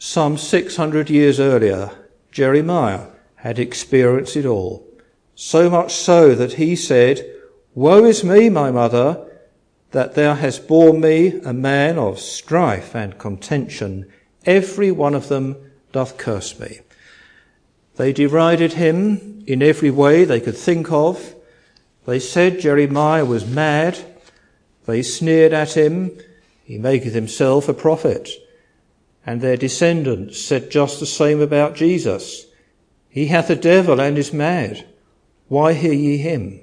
Some 0.00 0.36
600 0.36 1.08
years 1.08 1.38
earlier, 1.38 1.92
Jeremiah 2.32 3.06
had 3.36 3.60
experienced 3.60 4.34
it 4.34 4.46
all, 4.46 4.84
so 5.36 5.70
much 5.70 5.94
so 5.94 6.34
that 6.34 6.54
he 6.54 6.74
said, 6.74 7.24
Woe 7.72 8.04
is 8.04 8.24
me, 8.24 8.48
my 8.48 8.72
mother, 8.72 9.28
that 9.92 10.14
thou 10.14 10.34
hast 10.34 10.66
borne 10.66 11.00
me 11.00 11.40
a 11.44 11.52
man 11.52 11.98
of 11.98 12.18
strife 12.18 12.94
and 12.94 13.18
contention, 13.18 14.10
every 14.44 14.90
one 14.90 15.14
of 15.14 15.28
them 15.28 15.56
doth 15.92 16.16
curse 16.16 16.58
me. 16.58 16.80
They 17.96 18.12
derided 18.12 18.72
him 18.74 19.44
in 19.46 19.62
every 19.62 19.90
way 19.90 20.24
they 20.24 20.40
could 20.40 20.56
think 20.56 20.90
of. 20.90 21.34
They 22.06 22.18
said 22.18 22.60
Jeremiah 22.60 23.24
was 23.24 23.46
mad. 23.46 23.98
They 24.86 25.02
sneered 25.02 25.52
at 25.52 25.74
him. 25.76 26.18
He 26.64 26.78
maketh 26.78 27.14
himself 27.14 27.68
a 27.68 27.74
prophet. 27.74 28.30
And 29.26 29.40
their 29.40 29.58
descendants 29.58 30.40
said 30.40 30.70
just 30.70 30.98
the 30.98 31.06
same 31.06 31.40
about 31.40 31.76
Jesus. 31.76 32.46
He 33.08 33.26
hath 33.26 33.50
a 33.50 33.56
devil 33.56 34.00
and 34.00 34.16
is 34.16 34.32
mad. 34.32 34.86
Why 35.48 35.74
hear 35.74 35.92
ye 35.92 36.16
him? 36.16 36.61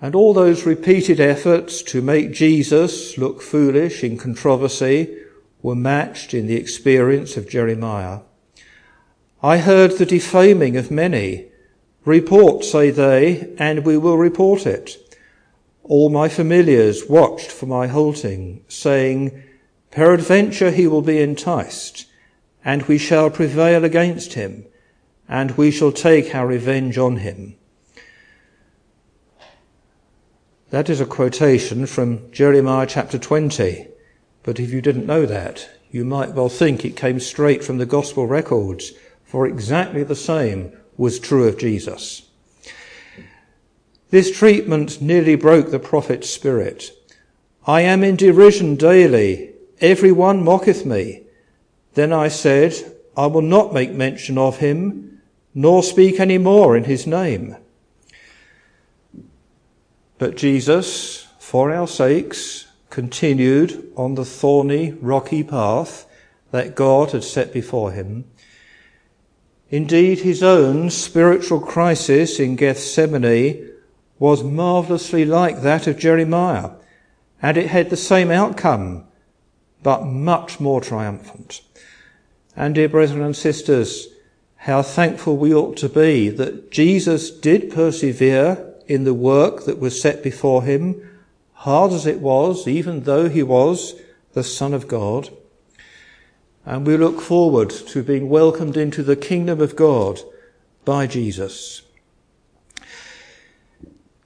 And 0.00 0.14
all 0.14 0.32
those 0.32 0.64
repeated 0.64 1.18
efforts 1.18 1.82
to 1.82 2.00
make 2.00 2.32
Jesus 2.32 3.18
look 3.18 3.42
foolish 3.42 4.04
in 4.04 4.16
controversy 4.16 5.16
were 5.60 5.74
matched 5.74 6.34
in 6.34 6.46
the 6.46 6.56
experience 6.56 7.36
of 7.36 7.48
Jeremiah. 7.48 8.20
I 9.42 9.58
heard 9.58 9.92
the 9.92 10.06
defaming 10.06 10.76
of 10.76 10.90
many. 10.90 11.46
Report, 12.04 12.64
say 12.64 12.90
they, 12.90 13.54
and 13.58 13.84
we 13.84 13.98
will 13.98 14.16
report 14.16 14.66
it. 14.66 14.96
All 15.82 16.10
my 16.10 16.28
familiars 16.28 17.08
watched 17.08 17.50
for 17.50 17.66
my 17.66 17.88
halting, 17.88 18.64
saying, 18.68 19.42
Peradventure 19.90 20.70
he 20.70 20.86
will 20.86 21.02
be 21.02 21.20
enticed, 21.20 22.06
and 22.64 22.82
we 22.82 22.98
shall 22.98 23.30
prevail 23.30 23.84
against 23.84 24.34
him, 24.34 24.64
and 25.28 25.52
we 25.52 25.70
shall 25.70 25.92
take 25.92 26.34
our 26.34 26.46
revenge 26.46 26.98
on 26.98 27.16
him. 27.16 27.57
That 30.70 30.90
is 30.90 31.00
a 31.00 31.06
quotation 31.06 31.86
from 31.86 32.30
Jeremiah 32.30 32.86
chapter 32.86 33.18
20. 33.18 33.88
But 34.42 34.60
if 34.60 34.70
you 34.70 34.82
didn't 34.82 35.06
know 35.06 35.24
that, 35.24 35.66
you 35.90 36.04
might 36.04 36.34
well 36.34 36.50
think 36.50 36.84
it 36.84 36.94
came 36.94 37.20
straight 37.20 37.64
from 37.64 37.78
the 37.78 37.86
gospel 37.86 38.26
records, 38.26 38.92
for 39.24 39.46
exactly 39.46 40.02
the 40.02 40.14
same 40.14 40.72
was 40.98 41.18
true 41.18 41.48
of 41.48 41.58
Jesus. 41.58 42.28
This 44.10 44.30
treatment 44.36 45.00
nearly 45.00 45.36
broke 45.36 45.70
the 45.70 45.78
prophet's 45.78 46.28
spirit. 46.28 46.90
I 47.66 47.80
am 47.80 48.04
in 48.04 48.16
derision 48.16 48.76
daily. 48.76 49.54
Every 49.80 50.12
one 50.12 50.44
mocketh 50.44 50.84
me. 50.84 51.22
Then 51.94 52.12
I 52.12 52.28
said, 52.28 52.74
I 53.16 53.26
will 53.26 53.42
not 53.42 53.72
make 53.72 53.92
mention 53.92 54.36
of 54.36 54.58
him, 54.58 55.22
nor 55.54 55.82
speak 55.82 56.20
any 56.20 56.36
more 56.36 56.76
in 56.76 56.84
his 56.84 57.06
name. 57.06 57.56
But 60.18 60.36
Jesus, 60.36 61.28
for 61.38 61.72
our 61.72 61.86
sakes, 61.86 62.66
continued 62.90 63.92
on 63.96 64.14
the 64.14 64.24
thorny, 64.24 64.92
rocky 65.00 65.44
path 65.44 66.06
that 66.50 66.74
God 66.74 67.12
had 67.12 67.24
set 67.24 67.52
before 67.52 67.92
him. 67.92 68.24
Indeed, 69.70 70.20
his 70.20 70.42
own 70.42 70.90
spiritual 70.90 71.60
crisis 71.60 72.40
in 72.40 72.56
Gethsemane 72.56 73.70
was 74.18 74.42
marvellously 74.42 75.24
like 75.24 75.60
that 75.60 75.86
of 75.86 75.98
Jeremiah, 75.98 76.70
and 77.40 77.56
it 77.56 77.68
had 77.68 77.90
the 77.90 77.96
same 77.96 78.30
outcome, 78.30 79.04
but 79.82 80.04
much 80.04 80.58
more 80.58 80.80
triumphant. 80.80 81.60
And 82.56 82.74
dear 82.74 82.88
brethren 82.88 83.22
and 83.22 83.36
sisters, 83.36 84.08
how 84.56 84.82
thankful 84.82 85.36
we 85.36 85.54
ought 85.54 85.76
to 85.76 85.88
be 85.88 86.30
that 86.30 86.72
Jesus 86.72 87.30
did 87.30 87.70
persevere 87.72 88.67
in 88.88 89.04
the 89.04 89.14
work 89.14 89.64
that 89.66 89.78
was 89.78 90.00
set 90.00 90.22
before 90.22 90.64
him, 90.64 91.20
hard 91.52 91.92
as 91.92 92.06
it 92.06 92.20
was, 92.20 92.66
even 92.66 93.04
though 93.04 93.28
he 93.28 93.42
was 93.42 93.94
the 94.32 94.42
Son 94.42 94.74
of 94.74 94.88
God. 94.88 95.30
And 96.64 96.86
we 96.86 96.96
look 96.96 97.20
forward 97.20 97.70
to 97.70 98.02
being 98.02 98.28
welcomed 98.28 98.76
into 98.76 99.02
the 99.02 99.16
kingdom 99.16 99.60
of 99.60 99.76
God 99.76 100.20
by 100.84 101.06
Jesus. 101.06 101.82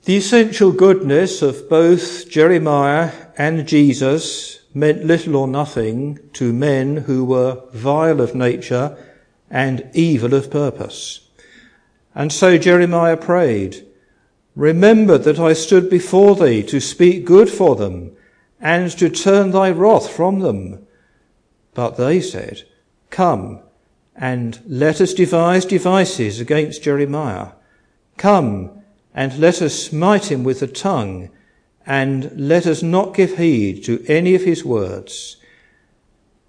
The 0.05 0.17
essential 0.17 0.73
goodness 0.73 1.43
of 1.43 1.69
both 1.69 2.29
Jeremiah 2.29 3.13
and 3.39 3.69
Jesus 3.69 4.61
meant 4.75 5.05
little 5.05 5.37
or 5.37 5.47
nothing 5.47 6.19
to 6.33 6.53
men 6.53 6.97
who 6.99 7.25
were 7.25 7.63
vile 7.73 8.21
of 8.21 8.35
nature 8.35 8.97
and 9.51 9.89
evil 9.95 10.35
of 10.35 10.51
purpose. 10.51 11.29
And 12.15 12.33
so 12.33 12.59
Jeremiah 12.59 13.17
prayed, 13.17 13.87
Remember 14.55 15.17
that 15.17 15.39
I 15.39 15.55
stood 15.55 15.89
before 15.89 16.37
thee 16.37 16.63
to 16.65 16.81
speak 16.81 17.25
good 17.25 17.49
for 17.49 17.75
them 17.75 18.13
and 18.61 18.91
to 18.99 19.09
turn 19.09 19.51
thy 19.51 19.71
wrath 19.71 20.11
from 20.11 20.41
them. 20.41 20.87
But 21.75 21.97
they 21.97 22.21
said, 22.21 22.63
Come 23.11 23.61
and 24.15 24.61
let 24.67 25.01
us 25.01 25.15
devise 25.15 25.65
devices 25.65 26.39
against 26.39 26.83
Jeremiah. 26.83 27.53
Come 28.19 28.83
and 29.15 29.39
let 29.39 29.63
us 29.63 29.75
smite 29.75 30.31
him 30.31 30.45
with 30.45 30.61
the 30.61 30.67
tongue, 30.67 31.31
and 31.87 32.31
let 32.37 32.67
us 32.67 32.83
not 32.83 33.15
give 33.15 33.37
heed 33.37 33.85
to 33.85 34.05
any 34.07 34.35
of 34.35 34.43
his 34.43 34.65
words. 34.65 35.37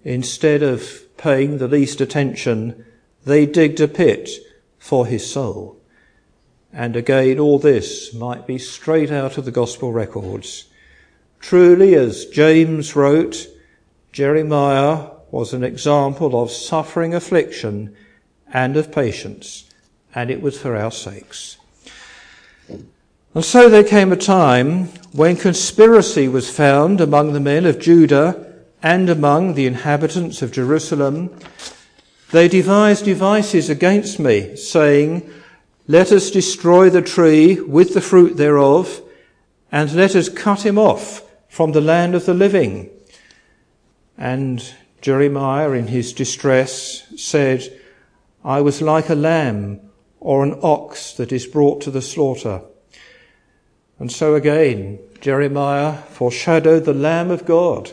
Instead 0.04 0.62
of 0.62 1.06
paying 1.18 1.58
the 1.58 1.68
least 1.68 2.02
attention, 2.02 2.86
they 3.26 3.46
digged 3.46 3.80
a 3.80 3.88
pit 3.88 4.30
for 4.78 5.06
his 5.06 5.30
soul. 5.30 5.82
And 6.74 6.96
again, 6.96 7.38
all 7.38 7.60
this 7.60 8.16
might 8.16 8.48
be 8.48 8.58
straight 8.58 9.12
out 9.12 9.38
of 9.38 9.46
the 9.46 9.52
gospel 9.52 9.94
records. 9.94 10.66
Truly, 11.40 11.94
as 11.94 12.26
James 12.26 12.96
wrote, 12.96 13.48
Jeremiah 14.12 15.12
was 15.30 15.54
an 15.54 15.64
example 15.64 16.42
of 16.42 16.50
suffering 16.50 17.14
affliction 17.14 17.96
and 18.52 18.76
of 18.76 18.92
patience, 18.92 19.70
and 20.16 20.32
it 20.32 20.42
was 20.42 20.60
for 20.60 20.76
our 20.76 20.92
sakes. 20.92 21.58
And 23.36 23.44
so 23.44 23.70
there 23.70 23.84
came 23.84 24.12
a 24.12 24.18
time 24.18 24.86
when 25.12 25.36
conspiracy 25.36 26.28
was 26.28 26.56
found 26.56 27.02
among 27.02 27.34
the 27.34 27.40
men 27.40 27.66
of 27.66 27.80
Judah 27.80 28.52
and 28.82 29.10
among 29.10 29.54
the 29.54 29.66
inhabitants 29.66 30.42
of 30.42 30.52
Jerusalem. 30.52 31.36
They 32.32 32.48
devised 32.48 33.06
devices 33.06 33.70
against 33.70 34.20
me, 34.20 34.56
saying, 34.56 35.30
Let 35.88 36.14
us 36.14 36.32
destroy 36.32 36.90
the 36.90 37.02
tree 37.02 37.60
with 37.60 37.94
the 37.94 38.02
fruit 38.02 38.38
thereof, 38.38 39.02
and 39.70 39.94
let 39.94 40.16
us 40.16 40.30
cut 40.30 40.66
him 40.66 40.78
off 40.78 41.24
from 41.50 41.74
the 41.74 41.82
land 41.82 42.16
of 42.16 42.26
the 42.26 42.34
living. 42.34 42.90
And 44.18 44.64
Jeremiah, 45.02 45.72
in 45.72 45.88
his 45.88 46.14
distress, 46.14 47.04
said, 47.22 47.82
I 48.46 48.62
was 48.62 48.82
like 48.82 49.10
a 49.10 49.16
lamb 49.16 49.82
or 50.22 50.44
an 50.44 50.58
ox 50.62 51.12
that 51.14 51.34
is 51.34 51.46
brought 51.46 51.82
to 51.82 51.92
the 51.92 52.02
slaughter. 52.02 52.62
And 54.00 54.10
so 54.10 54.36
again, 54.36 55.00
Jeremiah 55.20 55.98
foreshadowed 55.98 56.86
the 56.86 56.94
Lamb 56.94 57.30
of 57.30 57.46
God 57.46 57.92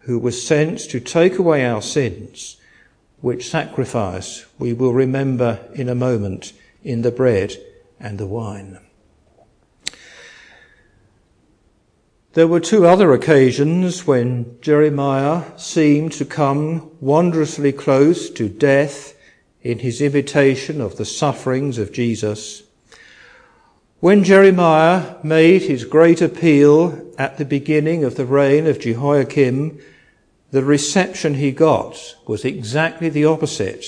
who 0.00 0.18
was 0.18 0.44
sent 0.44 0.80
to 0.90 0.98
take 0.98 1.38
away 1.38 1.64
our 1.64 1.82
sins, 1.82 2.56
which 3.20 3.48
sacrifice 3.48 4.44
we 4.58 4.72
will 4.72 4.92
remember 4.92 5.60
in 5.74 5.88
a 5.88 5.94
moment 5.94 6.52
in 6.82 7.02
the 7.02 7.10
bread 7.10 7.56
and 8.00 8.18
the 8.18 8.26
wine. 8.26 8.78
There 12.34 12.46
were 12.46 12.60
two 12.60 12.86
other 12.86 13.12
occasions 13.12 14.06
when 14.06 14.58
Jeremiah 14.60 15.44
seemed 15.58 16.12
to 16.12 16.24
come 16.24 16.90
wondrously 17.00 17.72
close 17.72 18.30
to 18.30 18.48
death 18.48 19.14
in 19.62 19.80
his 19.80 20.00
imitation 20.00 20.80
of 20.80 20.96
the 20.96 21.04
sufferings 21.04 21.78
of 21.78 21.92
Jesus. 21.92 22.62
When 24.00 24.22
Jeremiah 24.22 25.16
made 25.24 25.62
his 25.62 25.84
great 25.84 26.22
appeal 26.22 27.12
at 27.18 27.38
the 27.38 27.44
beginning 27.44 28.04
of 28.04 28.14
the 28.14 28.26
reign 28.26 28.68
of 28.68 28.78
Jehoiakim, 28.78 29.80
the 30.52 30.62
reception 30.62 31.34
he 31.34 31.50
got 31.50 32.14
was 32.26 32.44
exactly 32.44 33.08
the 33.08 33.24
opposite 33.24 33.86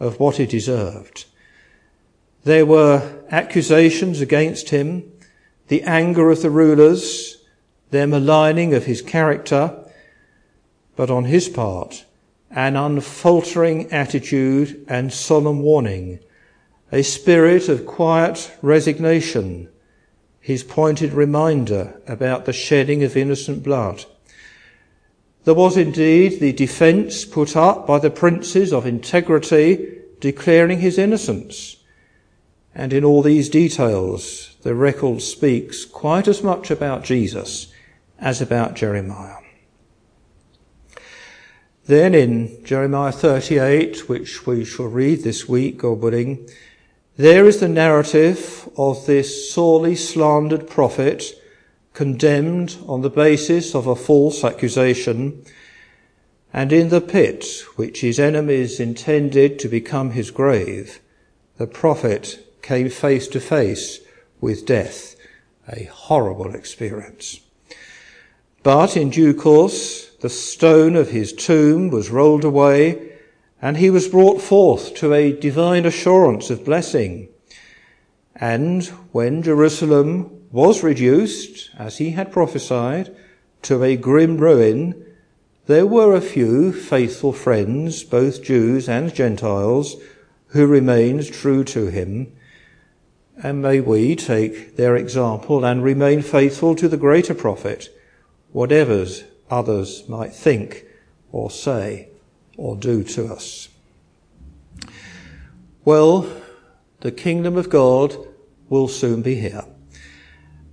of 0.00 0.18
what 0.18 0.36
he 0.36 0.46
deserved. 0.46 1.26
There 2.44 2.66
were 2.66 3.24
accusations 3.30 4.20
against 4.20 4.70
him, 4.70 5.12
the 5.68 5.82
anger 5.82 6.30
of 6.30 6.42
the 6.42 6.50
rulers, 6.50 7.38
their 7.90 8.06
maligning 8.06 8.74
of 8.74 8.86
his 8.86 9.02
character, 9.02 9.78
but 10.96 11.10
on 11.10 11.24
his 11.24 11.48
part, 11.48 12.04
an 12.50 12.76
unfaltering 12.76 13.90
attitude 13.92 14.84
and 14.88 15.12
solemn 15.12 15.62
warning 15.62 16.20
a 16.92 17.02
spirit 17.02 17.70
of 17.70 17.86
quiet 17.86 18.52
resignation, 18.60 19.66
his 20.40 20.62
pointed 20.62 21.14
reminder 21.14 21.98
about 22.06 22.44
the 22.44 22.52
shedding 22.52 23.02
of 23.02 23.16
innocent 23.16 23.62
blood. 23.62 24.04
There 25.44 25.54
was 25.54 25.78
indeed 25.78 26.38
the 26.38 26.52
defence 26.52 27.24
put 27.24 27.56
up 27.56 27.86
by 27.86 27.98
the 27.98 28.10
princes 28.10 28.74
of 28.74 28.84
integrity 28.84 30.00
declaring 30.20 30.80
his 30.80 30.98
innocence. 30.98 31.76
And 32.74 32.92
in 32.92 33.04
all 33.04 33.22
these 33.22 33.48
details, 33.48 34.56
the 34.62 34.74
record 34.74 35.20
speaks 35.20 35.84
quite 35.84 36.26
as 36.26 36.42
much 36.42 36.70
about 36.70 37.04
Jesus 37.04 37.72
as 38.18 38.40
about 38.40 38.74
Jeremiah. 38.74 39.36
Then 41.86 42.14
in 42.14 42.64
Jeremiah 42.64 43.12
38, 43.12 44.08
which 44.08 44.46
we 44.46 44.64
shall 44.64 44.86
read 44.86 45.22
this 45.22 45.48
week, 45.48 45.78
God 45.78 46.00
willing, 46.00 46.48
there 47.16 47.46
is 47.46 47.60
the 47.60 47.68
narrative 47.68 48.68
of 48.76 49.04
this 49.06 49.52
sorely 49.52 49.96
slandered 49.96 50.68
prophet 50.68 51.24
condemned 51.92 52.78
on 52.86 53.02
the 53.02 53.10
basis 53.10 53.74
of 53.74 53.86
a 53.86 53.96
false 53.96 54.44
accusation 54.44 55.44
and 56.52 56.72
in 56.72 56.90
the 56.90 57.00
pit 57.00 57.46
which 57.76 58.00
his 58.02 58.18
enemies 58.18 58.78
intended 58.78 59.58
to 59.58 59.68
become 59.68 60.10
his 60.10 60.30
grave, 60.30 61.00
the 61.56 61.66
prophet 61.66 62.46
came 62.62 62.88
face 62.88 63.28
to 63.28 63.40
face 63.40 64.00
with 64.40 64.64
death, 64.64 65.16
a 65.68 65.84
horrible 65.84 66.54
experience. 66.54 67.40
But 68.62 68.96
in 68.96 69.10
due 69.10 69.34
course, 69.34 70.10
the 70.20 70.30
stone 70.30 70.94
of 70.94 71.10
his 71.10 71.32
tomb 71.32 71.90
was 71.90 72.10
rolled 72.10 72.44
away 72.44 73.10
and 73.60 73.76
he 73.76 73.90
was 73.90 74.08
brought 74.08 74.40
forth 74.40 74.94
to 74.96 75.12
a 75.12 75.32
divine 75.32 75.86
assurance 75.86 76.50
of 76.50 76.64
blessing. 76.64 77.28
And 78.34 78.84
when 79.12 79.42
Jerusalem 79.42 80.46
was 80.50 80.82
reduced, 80.82 81.70
as 81.78 81.98
he 81.98 82.10
had 82.10 82.32
prophesied, 82.32 83.14
to 83.62 83.82
a 83.84 83.96
grim 83.96 84.38
ruin, 84.38 85.06
there 85.66 85.86
were 85.86 86.14
a 86.14 86.20
few 86.20 86.72
faithful 86.72 87.32
friends, 87.32 88.02
both 88.02 88.42
Jews 88.42 88.88
and 88.88 89.14
Gentiles, 89.14 89.96
who 90.48 90.66
remained 90.66 91.32
true 91.32 91.62
to 91.64 91.86
him. 91.86 92.32
And 93.40 93.62
may 93.62 93.80
we 93.80 94.16
take 94.16 94.76
their 94.76 94.96
example 94.96 95.64
and 95.64 95.82
remain 95.82 96.22
faithful 96.22 96.74
to 96.76 96.88
the 96.88 96.96
greater 96.96 97.34
prophet, 97.34 97.88
whatever 98.52 99.06
others 99.50 100.08
might 100.08 100.34
think 100.34 100.84
or 101.30 101.50
say 101.50 102.08
or 102.56 102.76
do 102.76 103.02
to 103.04 103.32
us. 103.32 103.68
Well, 105.84 106.28
the 107.00 107.10
kingdom 107.10 107.56
of 107.56 107.70
God 107.70 108.16
will 108.68 108.88
soon 108.88 109.22
be 109.22 109.34
here. 109.36 109.64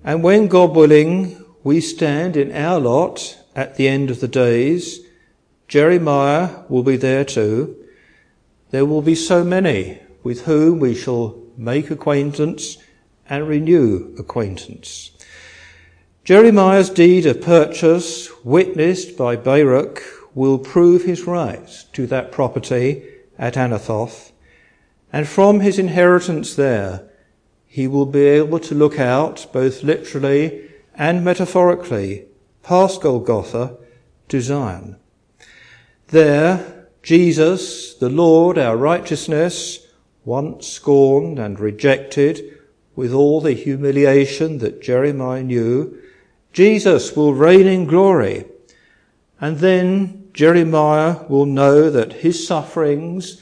And 0.04 0.24
when 0.24 0.48
God 0.48 0.76
willing, 0.76 1.44
we 1.64 1.82
stand 1.82 2.38
in 2.38 2.52
our 2.52 2.80
lot 2.80 3.38
at 3.56 3.76
the 3.76 3.88
end 3.88 4.10
of 4.10 4.20
the 4.20 4.28
days, 4.28 5.00
Jeremiah 5.68 6.64
will 6.70 6.84
be 6.84 6.98
there 6.98 7.26
too. 7.26 7.76
There 8.72 8.86
will 8.86 9.02
be 9.02 9.16
so 9.16 9.44
many 9.44 10.00
with 10.24 10.46
whom 10.46 10.80
we 10.80 10.96
shall 10.96 11.39
make 11.60 11.92
acquaintance 11.92 12.78
and 13.30 13.48
renew 13.48 14.16
acquaintance. 14.18 15.12
Jeremiah's 16.24 16.90
deed 16.90 17.26
of 17.26 17.42
purchase, 17.42 18.30
witnessed 18.44 19.18
by 19.18 19.36
Baruch, 19.36 20.02
will 20.34 20.58
prove 20.58 21.04
his 21.04 21.28
right 21.28 21.86
to 21.94 22.08
that 22.08 22.32
property 22.32 23.04
at 23.38 23.56
Anathoth, 23.56 24.32
and 25.12 25.28
from 25.28 25.60
his 25.60 25.78
inheritance 25.78 26.56
there, 26.56 27.10
he 27.66 27.88
will 27.88 28.06
be 28.06 28.26
able 28.26 28.60
to 28.60 28.76
look 28.76 28.98
out, 29.00 29.48
both 29.52 29.84
literally 29.84 30.70
and 30.96 31.26
metaphorically, 31.26 32.26
past 32.64 33.02
Golgotha 33.02 33.76
to 34.30 34.42
Zion. 34.42 34.96
There, 36.08 36.88
Jesus, 37.04 37.94
the 37.96 38.10
Lord, 38.10 38.58
our 38.58 38.78
righteousness, 38.78 39.86
once 40.26 40.68
scorned 40.68 41.40
and 41.40 41.60
rejected 41.60 42.60
with 42.96 43.14
all 43.14 43.42
the 43.42 43.54
humiliation 43.54 44.58
that 44.60 44.82
Jeremiah 44.82 45.44
knew, 45.44 45.98
Jesus 46.52 47.16
will 47.16 47.34
reign 47.34 47.68
in 47.68 47.86
glory. 47.86 48.46
And 49.40 49.60
then 49.60 50.30
Jeremiah 50.34 51.24
will 51.30 51.46
know 51.46 51.90
that 51.90 52.14
his 52.14 52.46
sufferings 52.46 53.42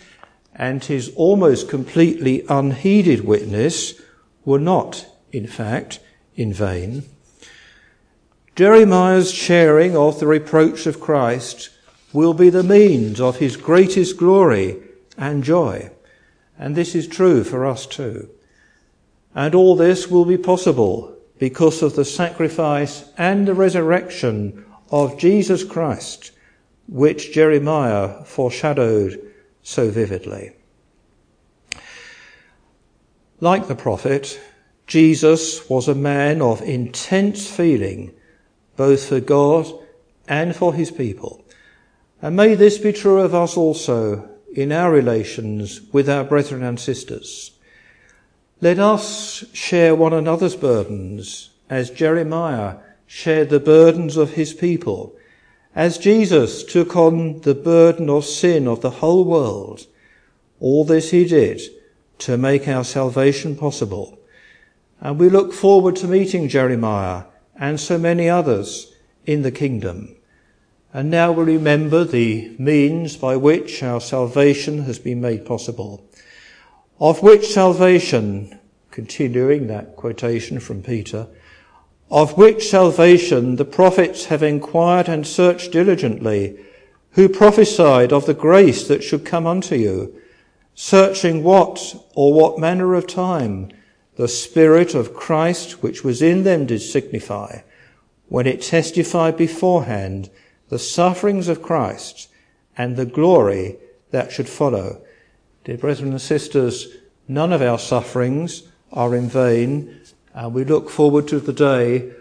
and 0.54 0.84
his 0.84 1.14
almost 1.16 1.70
completely 1.70 2.46
unheeded 2.50 3.26
witness 3.26 4.00
were 4.46 4.60
not, 4.60 5.06
in 5.32 5.48
fact, 5.48 6.00
in 6.36 6.54
vain. 6.54 7.04
Jeremiah's 8.56 9.32
sharing 9.32 9.96
of 9.96 10.20
the 10.20 10.28
reproach 10.28 10.88
of 10.88 11.00
Christ 11.00 11.70
will 12.14 12.34
be 12.34 12.50
the 12.50 12.64
means 12.64 13.22
of 13.22 13.38
his 13.38 13.56
greatest 13.56 14.18
glory 14.18 14.78
and 15.18 15.44
joy. 15.44 15.92
And 16.60 16.76
this 16.76 16.96
is 16.96 17.08
true 17.08 17.44
for 17.44 17.66
us 17.66 17.86
too. 17.86 18.30
And 19.36 19.54
all 19.54 19.76
this 19.76 20.08
will 20.10 20.26
be 20.26 20.38
possible 20.38 21.16
because 21.38 21.84
of 21.84 21.96
the 21.96 22.06
sacrifice 22.06 23.10
and 23.18 23.48
the 23.48 23.54
resurrection 23.54 24.66
of 24.90 25.20
Jesus 25.20 25.64
Christ, 25.64 26.32
which 26.88 27.34
Jeremiah 27.34 28.24
foreshadowed 28.24 29.22
so 29.62 29.92
vividly. 29.92 30.54
Like 33.40 33.68
the 33.68 33.76
prophet, 33.76 34.40
Jesus 34.88 35.70
was 35.70 35.88
a 35.88 35.94
man 35.94 36.42
of 36.42 36.62
intense 36.62 37.48
feeling, 37.48 38.14
both 38.76 39.10
for 39.10 39.20
God 39.20 39.68
and 40.28 40.56
for 40.56 40.74
his 40.74 40.90
people. 40.90 41.46
And 42.22 42.36
may 42.36 42.56
this 42.56 42.80
be 42.80 42.94
true 42.94 43.22
of 43.22 43.36
us 43.36 43.56
also 43.56 44.28
in 44.58 44.72
our 44.72 44.92
relations 44.92 45.82
with 45.94 46.10
our 46.10 46.24
brethren 46.24 46.64
and 46.64 46.80
sisters. 46.80 47.52
Let 48.60 48.80
us 48.80 49.46
share 49.54 49.94
one 49.94 50.14
another's 50.14 50.56
burdens 50.56 51.52
as 51.70 51.92
Jeremiah 51.92 52.78
shared 53.06 53.52
the 53.52 53.60
burdens 53.60 54.18
of 54.18 54.32
his 54.32 54.54
people, 54.54 55.16
as 55.76 56.00
Jesus 56.00 56.64
took 56.64 56.96
on 56.96 57.42
the 57.42 57.54
burden 57.54 58.10
of 58.10 58.26
sin 58.26 58.68
of 58.68 58.82
the 58.82 58.90
whole 58.90 59.24
world. 59.26 59.86
All 60.60 60.84
this 60.84 61.12
he 61.12 61.26
did 61.26 61.62
to 62.18 62.36
make 62.36 62.68
our 62.68 62.84
salvation 62.84 63.56
possible. 63.56 64.18
And 65.00 65.20
we 65.20 65.30
look 65.30 65.54
forward 65.54 65.96
to 65.98 66.08
meeting 66.08 66.50
Jeremiah 66.50 67.26
and 67.60 67.80
so 67.80 68.00
many 68.00 68.28
others 68.28 68.92
in 69.24 69.44
the 69.44 69.52
kingdom. 69.52 70.17
And 70.94 71.10
now 71.10 71.32
we 71.32 71.44
remember 71.54 72.04
the 72.04 72.56
means 72.58 73.18
by 73.18 73.36
which 73.36 73.84
our 73.84 74.00
salvation 74.00 74.84
has 74.84 75.00
been 75.00 75.20
made 75.20 75.46
possible. 75.46 76.10
Of 77.00 77.22
which 77.22 77.48
salvation, 77.48 78.58
continuing 78.90 79.68
that 79.68 79.96
quotation 79.96 80.60
from 80.60 80.82
Peter, 80.82 81.28
of 82.10 82.38
which 82.38 82.70
salvation 82.70 83.58
the 83.58 83.66
prophets 83.66 84.26
have 84.26 84.42
inquired 84.42 85.10
and 85.10 85.28
searched 85.28 85.72
diligently, 85.74 86.58
who 87.12 87.28
prophesied 87.28 88.14
of 88.14 88.26
the 88.26 88.34
grace 88.34 88.88
that 88.88 89.04
should 89.04 89.26
come 89.26 89.46
unto 89.46 89.76
you, 89.76 90.20
searching 90.74 91.44
what 91.44 91.96
or 92.16 92.34
what 92.34 92.60
manner 92.60 92.94
of 92.96 93.08
time 93.08 93.70
the 94.16 94.28
Spirit 94.28 94.96
of 94.96 95.14
Christ 95.14 95.84
which 95.84 96.04
was 96.04 96.22
in 96.22 96.44
them 96.44 96.66
did 96.66 96.82
signify, 96.82 97.60
when 98.30 98.48
it 98.48 98.62
testified 98.62 99.36
beforehand 99.38 100.30
the 100.70 100.80
sufferings 100.80 101.48
of 101.48 101.62
Christ 101.62 102.30
and 102.78 102.96
the 102.96 103.06
glory 103.06 103.78
that 104.12 104.32
should 104.32 104.50
follow. 104.50 105.02
Dear 105.64 105.78
brethren 105.78 106.12
and 106.12 106.22
sisters, 106.22 106.88
none 107.28 107.52
of 107.52 107.62
our 107.62 107.80
sufferings 107.80 108.64
are 108.92 109.16
in 109.16 109.28
vain, 109.28 110.02
and 110.34 110.54
we 110.54 110.64
look 110.64 110.90
forward 110.90 111.28
to 111.28 111.40
the 111.40 111.54
day 111.54 112.12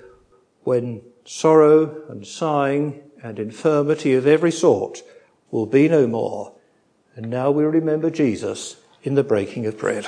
when 0.65 1.03
sorrow 1.25 2.03
and 2.09 2.27
sighing 2.27 3.03
and 3.23 3.39
infirmity 3.39 4.15
of 4.15 4.27
every 4.27 4.53
sort 4.53 5.03
will 5.51 5.67
be 5.67 5.89
no 5.89 6.07
more. 6.07 6.53
And 7.15 7.31
now 7.31 7.51
we 7.51 7.65
remember 7.65 8.11
Jesus 8.11 8.77
in 9.03 9.15
the 9.15 9.25
breaking 9.25 9.67
of 9.67 9.79
bread. 9.79 10.07